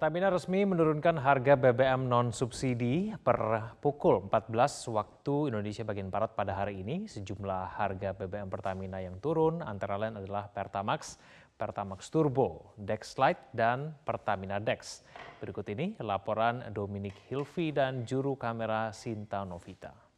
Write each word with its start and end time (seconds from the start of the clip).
Pertamina 0.00 0.32
resmi 0.32 0.64
menurunkan 0.64 1.20
harga 1.20 1.60
BBM 1.60 2.08
non-subsidi 2.08 3.12
per 3.20 3.36
pukul 3.84 4.32
14 4.32 4.96
waktu 4.96 5.52
Indonesia 5.52 5.84
bagian 5.84 6.08
Barat 6.08 6.32
pada 6.32 6.56
hari 6.56 6.80
ini. 6.80 7.04
Sejumlah 7.04 7.76
harga 7.76 8.16
BBM 8.16 8.48
Pertamina 8.48 9.04
yang 9.04 9.20
turun 9.20 9.60
antara 9.60 10.00
lain 10.00 10.16
adalah 10.16 10.48
Pertamax, 10.48 11.20
Pertamax 11.52 12.08
Turbo, 12.08 12.72
Dex 12.80 13.12
Lite, 13.20 13.52
dan 13.52 13.92
Pertamina 14.00 14.56
Dex. 14.56 15.04
Berikut 15.36 15.68
ini 15.68 15.92
laporan 16.00 16.64
Dominic 16.72 17.28
Hilvi 17.28 17.68
dan 17.68 18.08
juru 18.08 18.40
kamera 18.40 18.96
Sinta 18.96 19.44
Novita. 19.44 20.09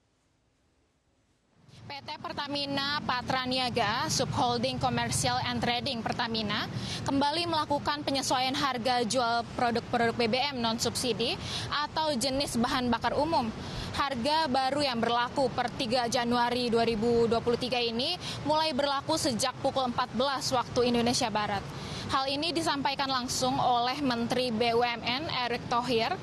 PT 1.83 2.15
Pertamina 2.23 3.03
Patraniaga 3.03 4.07
Subholding 4.07 4.79
Commercial 4.79 5.35
and 5.43 5.59
Trading 5.59 5.99
Pertamina 5.99 6.71
kembali 7.03 7.51
melakukan 7.51 8.07
penyesuaian 8.07 8.55
harga 8.55 9.03
jual 9.03 9.43
produk-produk 9.59 10.15
BBM 10.15 10.63
non-subsidi 10.63 11.35
atau 11.75 12.15
jenis 12.15 12.55
bahan 12.55 12.87
bakar 12.87 13.19
umum. 13.19 13.51
Harga 13.99 14.47
baru 14.47 14.87
yang 14.87 15.03
berlaku 15.03 15.51
per 15.51 15.75
3 15.75 16.07
Januari 16.07 16.71
2023 16.71 17.91
ini 17.91 18.15
mulai 18.47 18.71
berlaku 18.71 19.19
sejak 19.19 19.59
pukul 19.59 19.91
14 19.91 20.55
waktu 20.55 20.81
Indonesia 20.87 21.27
Barat. 21.35 21.67
Hal 22.15 22.31
ini 22.31 22.55
disampaikan 22.55 23.11
langsung 23.11 23.59
oleh 23.59 23.99
Menteri 23.99 24.55
BUMN 24.55 25.51
Erick 25.51 25.67
Thohir 25.67 26.15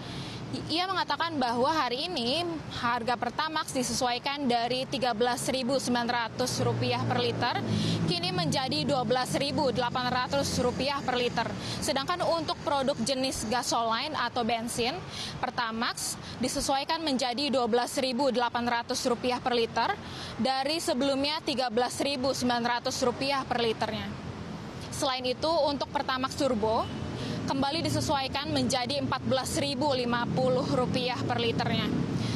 ia 0.50 0.90
mengatakan 0.90 1.38
bahwa 1.38 1.70
hari 1.70 2.10
ini 2.10 2.42
harga 2.82 3.14
Pertamax 3.14 3.70
disesuaikan 3.70 4.50
dari 4.50 4.82
Rp13.900 4.90 7.06
per 7.06 7.20
liter 7.22 7.62
kini 8.10 8.34
menjadi 8.34 8.82
Rp12.800 8.82 11.06
per 11.06 11.16
liter. 11.22 11.46
Sedangkan 11.86 12.26
untuk 12.26 12.58
produk 12.66 12.98
jenis 12.98 13.46
gasoline 13.46 14.18
atau 14.18 14.42
bensin, 14.42 14.98
Pertamax 15.38 16.18
disesuaikan 16.42 17.06
menjadi 17.06 17.54
Rp12.800 17.54 19.46
per 19.46 19.54
liter 19.54 19.94
dari 20.42 20.82
sebelumnya 20.82 21.46
Rp13.900 21.46 23.46
per 23.46 23.60
liternya. 23.62 24.10
Selain 24.90 25.30
itu, 25.30 25.52
untuk 25.70 25.94
Pertamax 25.94 26.34
Turbo 26.34 26.90
kembali 27.50 27.82
disesuaikan 27.82 28.54
menjadi 28.54 29.02
Rp14.050 29.10 30.06
per 31.26 31.42
liternya. 31.42 31.90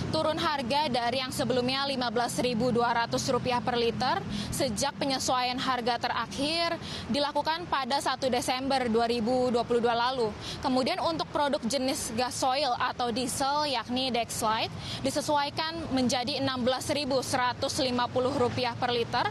Turun 0.10 0.42
harga 0.42 0.90
dari 0.90 1.22
yang 1.22 1.30
sebelumnya 1.30 1.86
Rp15.200 1.86 3.62
per 3.62 3.78
liter 3.78 4.18
sejak 4.50 4.98
penyesuaian 4.98 5.62
harga 5.62 6.02
terakhir 6.02 6.82
dilakukan 7.14 7.70
pada 7.70 8.02
1 8.02 8.26
Desember 8.34 8.90
2022 8.90 9.54
lalu. 9.86 10.34
Kemudian 10.66 10.98
untuk 11.06 11.30
produk 11.30 11.62
jenis 11.62 12.10
gasoil 12.18 12.74
atau 12.82 13.14
diesel 13.14 13.70
yakni 13.70 14.10
Dexlite 14.10 14.74
disesuaikan 15.06 15.94
menjadi 15.94 16.42
Rp16.150 16.42 18.82
per 18.82 18.90
liter 18.90 19.30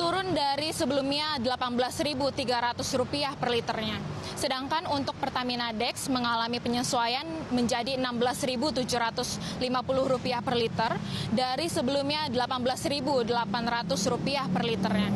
turun 0.00 0.32
dari 0.32 0.72
sebelumnya 0.72 1.36
Rp18.300 1.36 3.36
per 3.36 3.52
liternya. 3.52 4.17
Sedangkan 4.34 4.84
untuk 4.90 5.14
Pertamina 5.16 5.72
Dex 5.72 6.10
mengalami 6.10 6.60
penyesuaian 6.60 7.24
menjadi 7.54 7.96
Rp16.750 7.96 10.44
per 10.44 10.54
liter 10.58 10.92
dari 11.32 11.70
sebelumnya 11.70 12.28
Rp18.800 12.28 14.52
per 14.52 14.62
liternya. 14.66 15.10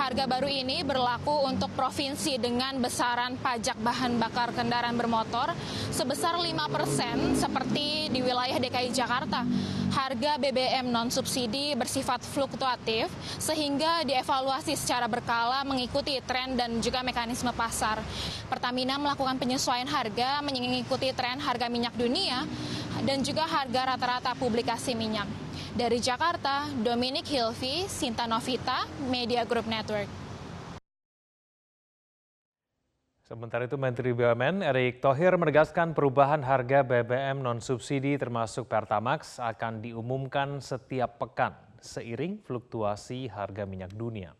Harga 0.00 0.24
baru 0.24 0.48
ini 0.48 0.80
berlaku 0.82 1.46
untuk 1.46 1.70
provinsi 1.76 2.40
dengan 2.40 2.80
besaran 2.80 3.36
pajak 3.38 3.76
bahan 3.78 4.16
bakar 4.16 4.50
kendaraan 4.56 4.96
bermotor 4.96 5.52
sebesar 5.92 6.40
5 6.40 6.48
persen 6.72 7.36
seperti 7.36 8.08
di 8.08 8.24
wilayah 8.24 8.56
DKI 8.58 8.90
Jakarta. 8.90 9.44
Harga 9.90 10.38
BBM 10.38 10.86
non-subsidi 10.86 11.74
bersifat 11.74 12.22
fluktuatif 12.22 13.10
sehingga 13.42 14.06
dievaluasi 14.06 14.78
secara 14.78 15.10
berkala 15.10 15.66
mengikuti 15.66 16.14
tren 16.22 16.54
dan 16.54 16.78
juga 16.78 17.02
mekanisme 17.02 17.50
pasar. 17.50 17.98
Pertamina 18.50 18.98
melakukan 18.98 19.38
penyesuaian 19.38 19.86
harga 19.86 20.42
mengikuti 20.42 21.14
tren 21.14 21.38
harga 21.38 21.70
minyak 21.70 21.94
dunia 21.94 22.42
dan 23.06 23.22
juga 23.22 23.46
harga 23.46 23.94
rata-rata 23.94 24.34
publikasi 24.34 24.98
minyak. 24.98 25.30
Dari 25.70 26.02
Jakarta, 26.02 26.66
Dominic 26.82 27.30
Hilvi, 27.30 27.86
Sinta 27.86 28.26
Novita, 28.26 28.90
Media 29.06 29.46
Group 29.46 29.70
Network. 29.70 30.10
Sementara 33.22 33.70
itu 33.70 33.78
Menteri 33.78 34.10
BUMN 34.10 34.66
Erick 34.66 34.98
Thohir 34.98 35.38
menegaskan 35.38 35.94
perubahan 35.94 36.42
harga 36.42 36.82
BBM 36.82 37.38
non-subsidi 37.38 38.18
termasuk 38.18 38.66
Pertamax 38.66 39.38
akan 39.38 39.78
diumumkan 39.78 40.58
setiap 40.58 41.22
pekan 41.22 41.54
seiring 41.78 42.42
fluktuasi 42.42 43.30
harga 43.30 43.62
minyak 43.62 43.94
dunia. 43.94 44.39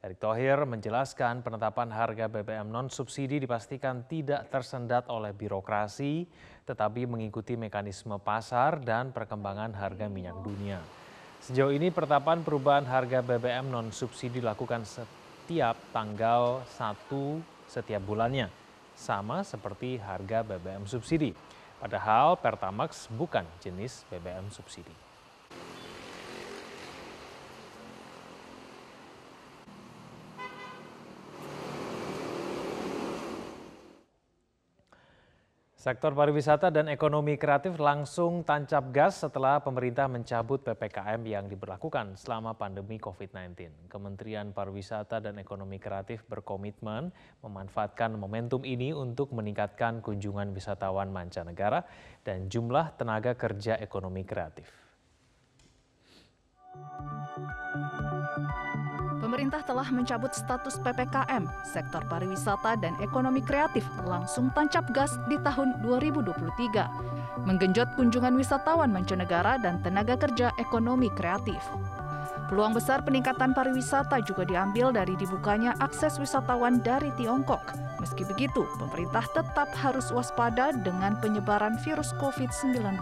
Erick 0.00 0.16
Thohir 0.16 0.64
menjelaskan 0.64 1.44
penetapan 1.44 1.92
harga 1.92 2.24
BBM 2.24 2.72
non-subsidi 2.72 3.36
dipastikan 3.36 4.08
tidak 4.08 4.48
tersendat 4.48 5.04
oleh 5.12 5.36
birokrasi 5.36 6.24
tetapi 6.64 7.04
mengikuti 7.04 7.52
mekanisme 7.52 8.16
pasar 8.16 8.80
dan 8.80 9.12
perkembangan 9.12 9.76
harga 9.76 10.08
minyak 10.08 10.40
dunia. 10.40 10.80
Sejauh 11.44 11.68
ini 11.68 11.92
penetapan 11.92 12.40
perubahan 12.40 12.88
harga 12.88 13.20
BBM 13.20 13.68
non-subsidi 13.68 14.40
dilakukan 14.40 14.88
setiap 14.88 15.76
tanggal 15.92 16.64
1 16.64 17.68
setiap 17.68 18.00
bulannya, 18.00 18.48
sama 18.96 19.44
seperti 19.44 20.00
harga 20.00 20.40
BBM 20.40 20.88
subsidi. 20.88 21.36
Padahal 21.76 22.40
Pertamax 22.40 23.12
bukan 23.12 23.44
jenis 23.60 24.08
BBM 24.08 24.48
subsidi. 24.48 25.09
Sektor 35.80 36.12
pariwisata 36.12 36.68
dan 36.68 36.92
ekonomi 36.92 37.40
kreatif 37.40 37.80
langsung 37.80 38.44
tancap 38.44 38.92
gas 38.92 39.24
setelah 39.24 39.64
pemerintah 39.64 40.12
mencabut 40.12 40.60
PPKM 40.60 41.24
yang 41.24 41.48
diberlakukan 41.48 42.20
selama 42.20 42.52
pandemi 42.52 43.00
COVID-19. 43.00 43.88
Kementerian 43.88 44.52
Pariwisata 44.52 45.24
dan 45.24 45.40
Ekonomi 45.40 45.80
Kreatif 45.80 46.20
berkomitmen 46.28 47.08
memanfaatkan 47.40 48.12
momentum 48.12 48.60
ini 48.68 48.92
untuk 48.92 49.32
meningkatkan 49.32 50.04
kunjungan 50.04 50.52
wisatawan 50.52 51.08
mancanegara 51.08 51.88
dan 52.28 52.52
jumlah 52.52 53.00
tenaga 53.00 53.32
kerja 53.32 53.80
ekonomi 53.80 54.28
kreatif. 54.28 54.68
Pemerintah 59.40 59.72
telah 59.72 59.88
mencabut 59.88 60.36
status 60.36 60.76
PPKM, 60.84 61.48
sektor 61.64 62.04
pariwisata 62.12 62.76
dan 62.76 62.92
ekonomi 63.00 63.40
kreatif 63.40 63.88
langsung 64.04 64.52
tancap 64.52 64.84
gas 64.92 65.16
di 65.32 65.40
tahun 65.40 65.80
2023, 65.80 67.48
menggenjot 67.48 67.88
kunjungan 67.96 68.36
wisatawan 68.36 68.92
mancanegara 68.92 69.56
dan 69.56 69.80
tenaga 69.80 70.20
kerja 70.20 70.52
ekonomi 70.60 71.08
kreatif. 71.16 71.56
Peluang 72.52 72.76
besar 72.76 73.00
peningkatan 73.00 73.56
pariwisata 73.56 74.20
juga 74.28 74.44
diambil 74.44 74.92
dari 74.92 75.16
dibukanya 75.16 75.72
akses 75.80 76.20
wisatawan 76.20 76.84
dari 76.84 77.08
Tiongkok. 77.16 77.64
Meski 77.96 78.28
begitu, 78.28 78.68
pemerintah 78.76 79.24
tetap 79.32 79.72
harus 79.72 80.12
waspada 80.12 80.68
dengan 80.84 81.16
penyebaran 81.16 81.80
virus 81.80 82.12
COVID-19. 82.20 83.00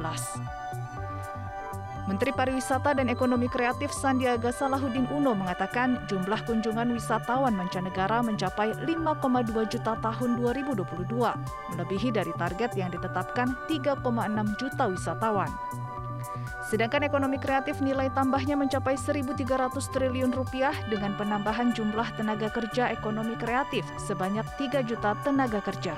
Menteri 2.09 2.33
Pariwisata 2.33 2.97
dan 2.97 3.13
Ekonomi 3.13 3.53
Kreatif 3.53 3.93
Sandiaga 3.93 4.49
Salahuddin 4.49 5.05
Uno 5.13 5.37
mengatakan 5.37 6.09
jumlah 6.09 6.41
kunjungan 6.49 6.97
wisatawan 6.97 7.53
mancanegara 7.53 8.25
mencapai 8.25 8.73
5,2 8.89 9.53
juta 9.69 9.93
tahun 10.01 10.41
2022, 10.41 10.89
melebihi 11.77 12.09
dari 12.09 12.33
target 12.41 12.73
yang 12.81 12.89
ditetapkan 12.89 13.53
3,6 13.69 14.01
juta 14.57 14.85
wisatawan. 14.89 15.53
Sedangkan 16.65 17.05
ekonomi 17.05 17.37
kreatif 17.37 17.85
nilai 17.85 18.09
tambahnya 18.17 18.57
mencapai 18.57 18.97
1.300 18.97 19.77
triliun 19.93 20.33
rupiah 20.33 20.73
dengan 20.89 21.13
penambahan 21.13 21.77
jumlah 21.77 22.09
tenaga 22.17 22.49
kerja 22.49 22.89
ekonomi 22.89 23.37
kreatif 23.37 23.85
sebanyak 24.01 24.49
3 24.57 24.81
juta 24.81 25.13
tenaga 25.21 25.61
kerja. 25.61 25.93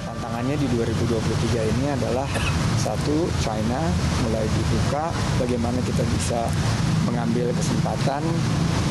Tantangannya 0.00 0.56
di 0.56 0.66
2023 0.80 1.72
ini 1.76 1.86
adalah 1.92 2.28
satu 2.80 3.28
China 3.44 3.92
mulai 4.24 4.48
dibuka, 4.48 5.12
bagaimana 5.36 5.76
kita 5.84 6.00
bisa 6.16 6.48
mengambil 7.04 7.52
kesempatan 7.52 8.24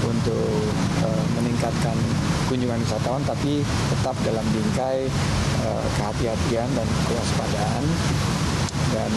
untuk 0.06 0.69
uh, 1.01 1.24
meningkatkan 1.41 1.97
kunjungan 2.45 2.77
wisatawan, 2.86 3.21
tapi 3.25 3.65
tetap 3.65 4.15
dalam 4.21 4.45
bingkai 4.53 5.09
uh, 5.65 5.86
kehati-hatian 5.97 6.69
dan 6.77 6.88
kewaspadaan. 7.09 7.83
Dan 8.89 9.12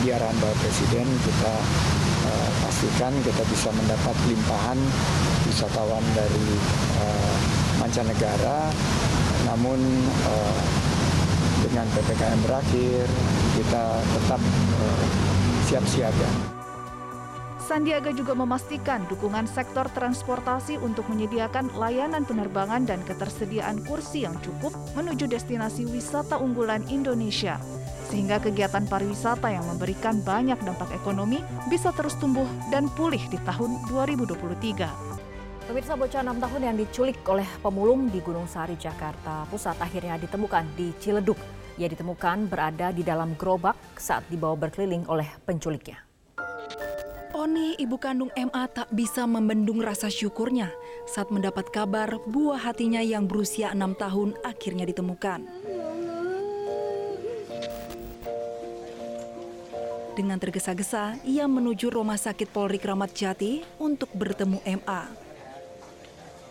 di 0.00 0.08
arahan 0.12 0.36
Bapak 0.40 0.56
Presiden 0.64 1.08
kita 1.24 1.54
uh, 2.28 2.50
pastikan 2.64 3.12
kita 3.24 3.42
bisa 3.48 3.68
mendapat 3.72 4.16
limpahan 4.28 4.78
wisatawan 5.48 6.04
dari 6.16 6.48
uh, 7.00 7.36
mancanegara, 7.80 8.72
namun 9.44 9.80
uh, 10.24 10.60
dengan 11.74 11.90
PPKM 11.90 12.40
berakhir, 12.46 13.02
kita 13.58 13.84
tetap 13.98 14.38
uh, 14.78 15.06
siap 15.66 15.82
siaga. 15.90 16.30
Sandiaga 17.58 18.14
juga 18.14 18.30
memastikan 18.38 19.02
dukungan 19.10 19.50
sektor 19.50 19.90
transportasi 19.90 20.78
untuk 20.78 21.02
menyediakan 21.10 21.74
layanan 21.74 22.22
penerbangan 22.22 22.86
dan 22.86 23.02
ketersediaan 23.02 23.82
kursi 23.90 24.22
yang 24.22 24.38
cukup 24.38 24.70
menuju 24.94 25.26
destinasi 25.26 25.82
wisata 25.90 26.38
unggulan 26.38 26.86
Indonesia, 26.94 27.58
sehingga 28.06 28.38
kegiatan 28.38 28.86
pariwisata 28.86 29.50
yang 29.50 29.66
memberikan 29.66 30.22
banyak 30.22 30.62
dampak 30.62 30.94
ekonomi 30.94 31.42
bisa 31.66 31.90
terus 31.90 32.14
tumbuh 32.22 32.46
dan 32.70 32.86
pulih 32.94 33.26
di 33.34 33.38
tahun 33.42 33.82
2023. 33.90 35.66
Pemirsa 35.66 35.98
bocah 35.98 36.22
6 36.22 36.38
tahun 36.38 36.60
yang 36.70 36.76
diculik 36.78 37.18
oleh 37.26 37.48
pemulung 37.58 38.14
di 38.14 38.22
Gunung 38.22 38.46
Sari, 38.46 38.78
Jakarta 38.78 39.42
Pusat 39.50 39.82
akhirnya 39.82 40.14
ditemukan 40.22 40.70
di 40.78 40.94
Ciledug. 41.02 41.63
Ia 41.74 41.90
ditemukan 41.90 42.46
berada 42.46 42.94
di 42.94 43.02
dalam 43.02 43.34
gerobak 43.34 43.74
saat 43.98 44.22
dibawa 44.30 44.54
berkeliling 44.54 45.10
oleh 45.10 45.26
penculiknya. 45.42 45.98
Oni, 47.34 47.74
ibu 47.82 47.98
kandung 47.98 48.30
MA 48.38 48.64
tak 48.70 48.94
bisa 48.94 49.26
membendung 49.26 49.82
rasa 49.82 50.06
syukurnya 50.06 50.70
saat 51.10 51.34
mendapat 51.34 51.66
kabar 51.74 52.22
buah 52.30 52.62
hatinya 52.62 53.02
yang 53.02 53.26
berusia 53.26 53.74
enam 53.74 53.98
tahun 53.98 54.38
akhirnya 54.46 54.86
ditemukan. 54.86 55.42
Dengan 60.14 60.38
tergesa-gesa, 60.38 61.18
ia 61.26 61.50
menuju 61.50 61.90
Rumah 61.90 62.14
Sakit 62.14 62.54
Polri 62.54 62.78
Kramat 62.78 63.10
Jati 63.18 63.66
untuk 63.82 64.14
bertemu 64.14 64.62
MA. 64.78 65.02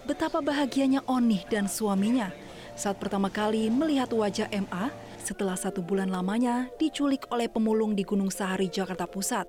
Betapa 0.04 0.44
bahagianya 0.44 1.00
Oni 1.08 1.48
dan 1.48 1.72
suaminya 1.72 2.28
saat 2.76 3.00
pertama 3.00 3.32
kali 3.32 3.72
melihat 3.72 4.12
wajah 4.12 4.52
MA 4.52 4.92
setelah 5.24 5.56
satu 5.56 5.80
bulan 5.80 6.12
lamanya 6.12 6.68
diculik 6.76 7.24
oleh 7.32 7.48
pemulung 7.48 7.96
di 7.96 8.04
Gunung 8.04 8.30
Sahari, 8.30 8.68
Jakarta 8.68 9.08
Pusat. 9.08 9.48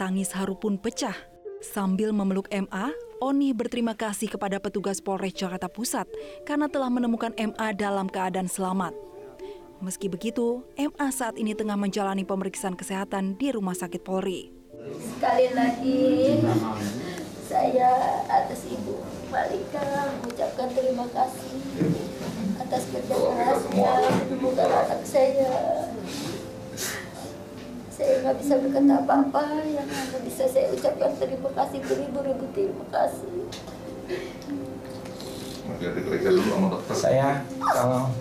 Tangis 0.00 0.32
haru 0.32 0.56
pun 0.56 0.80
pecah. 0.80 1.14
Sambil 1.60 2.14
memeluk 2.14 2.48
MA, 2.54 2.94
Oni 3.18 3.50
berterima 3.50 3.98
kasih 3.98 4.30
kepada 4.30 4.62
petugas 4.62 5.02
Polres 5.02 5.34
Jakarta 5.34 5.66
Pusat 5.66 6.06
karena 6.46 6.70
telah 6.70 6.86
menemukan 6.86 7.34
MA 7.34 7.74
dalam 7.74 8.06
keadaan 8.06 8.46
selamat. 8.46 8.94
Meski 9.82 10.06
begitu, 10.06 10.62
MA 10.78 11.06
saat 11.10 11.34
ini 11.34 11.50
tengah 11.50 11.74
menjalani 11.74 12.22
pemeriksaan 12.22 12.78
kesehatan 12.78 13.34
di 13.34 13.50
Rumah 13.50 13.74
Sakit 13.74 14.06
Polri. 14.06 14.54
Sekali 15.18 15.50
lagi, 15.50 16.38
saya 17.50 18.22
atas 18.30 18.70
Ibu 18.70 19.02
Malika 19.34 20.14
mengucapkan 20.22 20.70
terima 20.70 21.10
kasih 21.10 21.58
atas 22.68 22.84
kerja 22.92 23.16
kerasnya 23.16 23.92
menemukan 24.28 24.68
anak 24.68 25.00
saya. 25.08 25.52
Saya 27.88 28.12
nggak 28.20 28.36
bisa 28.44 28.60
berkata 28.60 28.94
apa-apa, 29.00 29.64
yang 29.64 29.88
hanya 29.88 30.18
bisa 30.20 30.44
saya 30.44 30.68
ucapkan 30.76 31.16
terima 31.16 31.48
kasih 31.56 31.80
beribu-ribu 31.80 32.44
terima 32.52 32.84
kasih. 32.92 33.48
Saya 36.92 37.40
kalau 37.56 38.12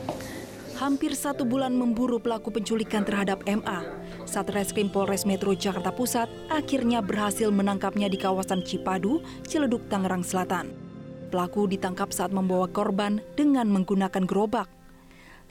Hampir 0.77 1.17
satu 1.17 1.41
bulan 1.41 1.73
memburu 1.73 2.21
pelaku 2.21 2.53
penculikan 2.53 3.01
terhadap 3.01 3.41
MA. 3.49 3.81
Satreskrim 4.29 4.93
Polres 4.93 5.25
Metro 5.25 5.51
Jakarta 5.57 5.89
Pusat 5.89 6.29
akhirnya 6.53 7.01
berhasil 7.01 7.49
menangkapnya 7.49 8.05
di 8.05 8.15
kawasan 8.21 8.61
Cipadu, 8.61 9.19
Ciledug, 9.43 9.89
Tangerang 9.89 10.21
Selatan. 10.21 10.86
Pelaku 11.27 11.67
ditangkap 11.67 12.15
saat 12.15 12.31
membawa 12.31 12.71
korban 12.71 13.19
dengan 13.35 13.67
menggunakan 13.67 14.23
gerobak. 14.23 14.71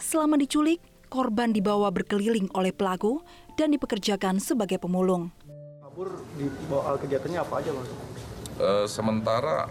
Selama 0.00 0.40
diculik, 0.40 0.80
korban 1.12 1.52
dibawa 1.52 1.92
berkeliling 1.92 2.48
oleh 2.56 2.72
pelaku 2.72 3.20
dan 3.60 3.72
dipekerjakan 3.76 4.40
sebagai 4.40 4.80
pemulung. 4.80 5.28
Kabur 5.84 6.24
di 6.40 6.48
bawah 6.68 6.96
kegiatannya 6.96 7.40
apa 7.40 7.54
aja, 7.60 7.70
Mas? 7.76 7.88
Uh, 8.56 8.86
sementara 8.88 9.68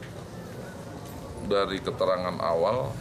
dari 1.49 1.81
keterangan 1.81 2.37
awal 2.41 2.93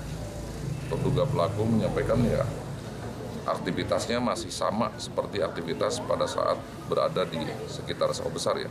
terduga 0.89 1.25
pelaku 1.29 1.65
menyampaikan 1.65 2.21
ya 2.25 2.45
aktivitasnya 3.45 4.21
masih 4.21 4.49
sama 4.49 4.93
seperti 4.97 5.45
aktivitas 5.45 6.01
pada 6.05 6.25
saat 6.25 6.57
berada 6.89 7.29
di 7.29 7.41
sekitar 7.69 8.13
sawah 8.17 8.33
besar 8.33 8.57
ya 8.61 8.71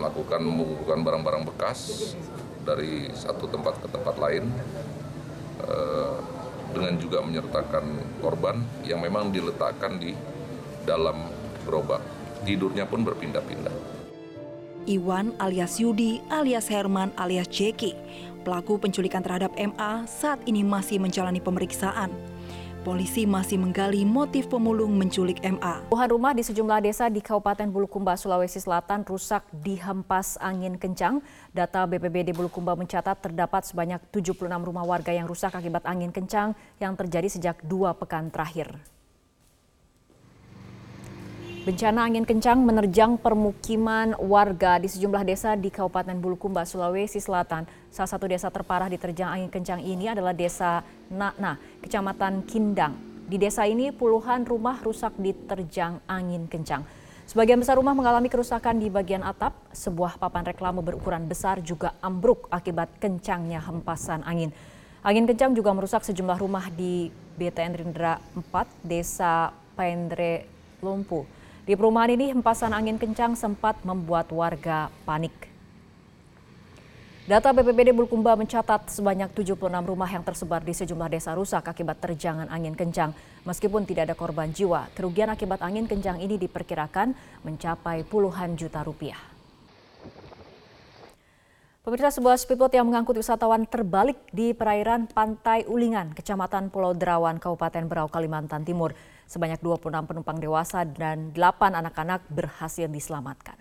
melakukan 0.00 0.40
mengumpulkan 0.40 1.00
barang-barang 1.04 1.44
bekas 1.52 2.16
dari 2.64 3.08
satu 3.12 3.48
tempat 3.48 3.80
ke 3.80 3.88
tempat 3.90 4.16
lain 4.20 4.44
eh, 5.64 6.16
dengan 6.70 6.94
juga 7.02 7.18
menyertakan 7.24 7.84
korban 8.22 8.62
yang 8.86 9.02
memang 9.02 9.34
diletakkan 9.34 9.98
di 9.98 10.14
dalam 10.86 11.26
gerobak 11.66 12.00
tidurnya 12.46 12.86
pun 12.86 13.04
berpindah-pindah. 13.04 13.92
Iwan 14.88 15.36
alias 15.36 15.76
Yudi 15.76 16.24
alias 16.32 16.72
Herman 16.72 17.12
alias 17.20 17.52
Jeki 17.52 17.92
Pelaku 18.40 18.80
penculikan 18.80 19.20
terhadap 19.20 19.52
MA 19.52 20.08
saat 20.08 20.40
ini 20.48 20.64
masih 20.64 20.96
menjalani 20.96 21.44
pemeriksaan. 21.44 22.08
Polisi 22.80 23.28
masih 23.28 23.60
menggali 23.60 24.08
motif 24.08 24.48
pemulung 24.48 24.96
menculik 24.96 25.36
MA. 25.44 25.84
Puluhan 25.92 26.16
rumah 26.16 26.32
di 26.32 26.40
sejumlah 26.40 26.80
desa 26.80 27.12
di 27.12 27.20
Kabupaten 27.20 27.68
Bulukumba, 27.68 28.16
Sulawesi 28.16 28.56
Selatan 28.56 29.04
rusak 29.04 29.44
dihempas 29.52 30.40
angin 30.40 30.80
kencang. 30.80 31.20
Data 31.52 31.84
BPBD 31.84 32.32
Bulukumba 32.32 32.72
mencatat 32.72 33.20
terdapat 33.20 33.68
sebanyak 33.68 34.00
76 34.08 34.48
rumah 34.48 34.88
warga 34.88 35.12
yang 35.12 35.28
rusak 35.28 35.52
akibat 35.52 35.84
angin 35.84 36.08
kencang 36.08 36.56
yang 36.80 36.96
terjadi 36.96 37.28
sejak 37.28 37.60
dua 37.68 37.92
pekan 37.92 38.32
terakhir. 38.32 38.72
Bencana 41.70 42.02
angin 42.02 42.26
kencang 42.26 42.66
menerjang 42.66 43.14
permukiman 43.14 44.18
warga 44.18 44.82
di 44.82 44.90
sejumlah 44.90 45.22
desa 45.22 45.54
di 45.54 45.70
Kabupaten 45.70 46.18
Bulukumba, 46.18 46.66
Sulawesi 46.66 47.22
Selatan. 47.22 47.62
Salah 47.94 48.10
satu 48.10 48.26
desa 48.26 48.50
terparah 48.50 48.90
diterjang 48.90 49.30
angin 49.30 49.46
kencang 49.46 49.78
ini 49.78 50.10
adalah 50.10 50.34
Desa 50.34 50.82
Nakna, 51.14 51.62
Kecamatan 51.78 52.42
Kindang. 52.42 52.98
Di 53.30 53.38
desa 53.38 53.70
ini 53.70 53.94
puluhan 53.94 54.50
rumah 54.50 54.82
rusak 54.82 55.14
diterjang 55.14 56.02
angin 56.10 56.50
kencang. 56.50 56.82
Sebagian 57.30 57.62
besar 57.62 57.78
rumah 57.78 57.94
mengalami 57.94 58.26
kerusakan 58.26 58.82
di 58.82 58.90
bagian 58.90 59.22
atap, 59.22 59.54
sebuah 59.70 60.18
papan 60.18 60.50
reklame 60.50 60.82
berukuran 60.82 61.30
besar 61.30 61.62
juga 61.62 61.94
ambruk 62.02 62.50
akibat 62.50 62.98
kencangnya 62.98 63.62
hempasan 63.62 64.26
angin. 64.26 64.50
Angin 65.06 65.22
kencang 65.22 65.54
juga 65.54 65.70
merusak 65.70 66.02
sejumlah 66.02 66.34
rumah 66.34 66.66
di 66.74 67.14
BTN 67.38 67.78
Rindra 67.78 68.18
4, 68.34 68.42
Desa 68.82 69.54
Pendre, 69.78 70.50
Lumpuh. 70.82 71.38
Di 71.70 71.78
perumahan 71.78 72.10
ini 72.18 72.34
hempasan 72.34 72.74
angin 72.74 72.98
kencang 72.98 73.38
sempat 73.38 73.78
membuat 73.86 74.26
warga 74.34 74.90
panik. 75.06 75.30
Data 77.30 77.54
BPBD 77.54 77.94
Bulukumba 77.94 78.34
mencatat 78.34 78.90
sebanyak 78.90 79.30
76 79.30 79.70
rumah 79.86 80.10
yang 80.10 80.26
tersebar 80.26 80.66
di 80.66 80.74
sejumlah 80.74 81.06
desa 81.06 81.30
rusak 81.30 81.62
akibat 81.62 82.02
terjangan 82.02 82.50
angin 82.50 82.74
kencang. 82.74 83.14
Meskipun 83.46 83.86
tidak 83.86 84.10
ada 84.10 84.18
korban 84.18 84.50
jiwa, 84.50 84.90
kerugian 84.98 85.30
akibat 85.30 85.62
angin 85.62 85.86
kencang 85.86 86.18
ini 86.18 86.42
diperkirakan 86.42 87.14
mencapai 87.46 88.02
puluhan 88.02 88.58
juta 88.58 88.82
rupiah. 88.82 89.39
Pemirsa 91.80 92.12
sebuah 92.12 92.36
speedboat 92.36 92.76
yang 92.76 92.92
mengangkut 92.92 93.16
wisatawan 93.16 93.64
terbalik 93.64 94.20
di 94.36 94.52
perairan 94.52 95.08
Pantai 95.08 95.64
Ulingan, 95.64 96.12
Kecamatan 96.12 96.68
Pulau 96.68 96.92
Derawan, 96.92 97.40
Kabupaten 97.40 97.88
Berau, 97.88 98.04
Kalimantan 98.04 98.68
Timur. 98.68 98.92
Sebanyak 99.24 99.64
26 99.64 99.88
penumpang 100.04 100.36
dewasa 100.36 100.84
dan 100.84 101.32
8 101.32 101.72
anak-anak 101.72 102.28
berhasil 102.28 102.84
diselamatkan. 102.84 103.56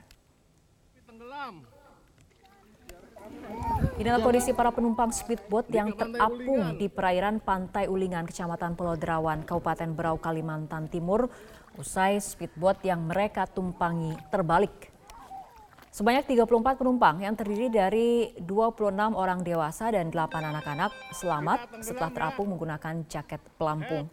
Inilah 3.96 4.20
kondisi 4.20 4.52
para 4.52 4.76
penumpang 4.76 5.16
speedboat 5.16 5.72
yang 5.72 5.96
terapung 5.96 6.76
di 6.76 6.92
perairan 6.92 7.40
Pantai 7.40 7.88
Ulingan, 7.88 8.28
Kecamatan 8.28 8.76
Pulau 8.76 9.00
Derawan, 9.00 9.48
Kabupaten 9.48 9.96
Berau, 9.96 10.20
Kalimantan 10.20 10.92
Timur, 10.92 11.32
usai 11.80 12.20
speedboat 12.20 12.84
yang 12.84 13.00
mereka 13.00 13.48
tumpangi 13.48 14.12
terbalik. 14.28 14.99
Sebanyak 15.90 16.30
34 16.30 16.78
penumpang 16.78 17.18
yang 17.18 17.34
terdiri 17.34 17.66
dari 17.66 18.30
26 18.38 18.94
orang 19.10 19.42
dewasa 19.42 19.90
dan 19.90 20.14
8 20.14 20.38
anak-anak 20.38 20.94
selamat 21.18 21.82
setelah 21.82 22.14
terapung 22.14 22.54
menggunakan 22.54 23.10
jaket 23.10 23.42
pelampung. 23.58 24.06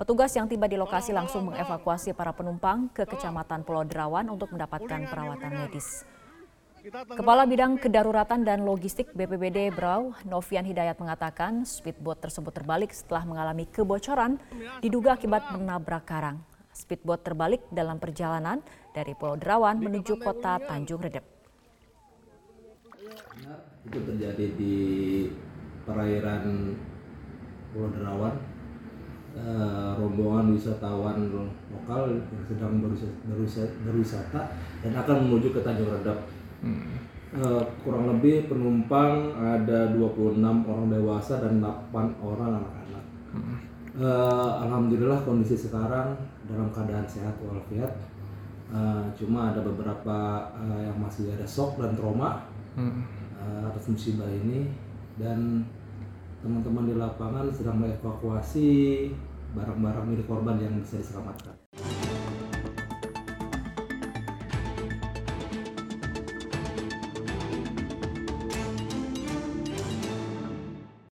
Petugas 0.00 0.32
yang 0.32 0.48
tiba 0.48 0.64
di 0.64 0.80
lokasi 0.80 1.12
langsung 1.12 1.52
mengevakuasi 1.52 2.16
para 2.16 2.32
penumpang 2.32 2.88
ke 2.96 3.04
Kecamatan 3.04 3.60
Pulau 3.60 3.84
Derawan 3.84 4.24
untuk 4.32 4.56
mendapatkan 4.56 5.04
perawatan 5.04 5.52
medis. 5.52 6.08
Kepala 6.88 7.44
Bidang 7.44 7.76
Kedaruratan 7.76 8.48
dan 8.48 8.64
Logistik 8.64 9.12
BPBD 9.12 9.68
Brau, 9.68 10.16
Novian 10.24 10.64
Hidayat 10.64 10.96
mengatakan 10.96 11.68
speedboat 11.68 12.24
tersebut 12.24 12.56
terbalik 12.56 12.88
setelah 12.96 13.28
mengalami 13.28 13.68
kebocoran 13.68 14.40
diduga 14.80 15.20
akibat 15.20 15.52
menabrak 15.52 16.08
karang. 16.08 16.40
Speedboat 16.78 17.26
terbalik 17.26 17.66
dalam 17.74 17.98
perjalanan 17.98 18.62
dari 18.94 19.10
Pulau 19.18 19.34
Derawan 19.34 19.82
menuju 19.82 20.14
kota 20.22 20.62
Tanjung 20.62 21.02
Redep. 21.02 21.26
Itu 23.82 23.98
terjadi 24.06 24.46
di 24.54 24.76
perairan 25.82 26.78
Pulau 27.74 27.90
Derawan 27.90 28.58
uh, 29.34 29.98
rombongan 29.98 30.54
wisatawan 30.54 31.28
lokal 31.74 32.14
yang 32.14 32.44
sedang 32.46 32.78
berwisata, 33.26 33.74
berwisata 33.82 34.40
dan 34.86 34.92
akan 34.94 35.16
menuju 35.26 35.50
ke 35.50 35.60
Tanjung 35.66 35.90
Redap. 35.90 36.30
Hmm. 36.62 36.94
Uh, 37.28 37.60
kurang 37.84 38.08
lebih 38.08 38.48
penumpang 38.48 39.36
ada 39.36 39.92
26 39.92 40.40
orang 40.64 40.88
dewasa 40.88 41.44
dan 41.44 41.60
8 41.60 42.24
orang 42.24 42.56
anak-anak. 42.56 42.97
Uh, 43.96 44.60
Alhamdulillah 44.68 45.24
kondisi 45.24 45.56
sekarang 45.56 46.12
dalam 46.44 46.68
keadaan 46.68 47.08
sehat 47.08 47.40
walafiat. 47.40 47.96
Uh, 48.68 49.08
cuma 49.16 49.48
ada 49.48 49.64
beberapa 49.64 50.44
uh, 50.52 50.80
yang 50.84 51.00
masih 51.00 51.32
ada 51.32 51.48
shock 51.48 51.80
dan 51.80 51.96
trauma 51.96 52.44
hmm. 52.76 53.00
uh, 53.40 53.72
atas 53.72 53.88
musibah 53.88 54.28
ini 54.28 54.68
dan 55.16 55.64
teman-teman 56.44 56.84
di 56.84 56.94
lapangan 57.00 57.48
sedang 57.48 57.80
mengevakuasi 57.80 58.68
barang-barang 59.56 60.04
milik 60.04 60.28
korban 60.28 60.60
yang 60.60 60.76
bisa 60.84 61.00
diselamatkan. 61.00 61.56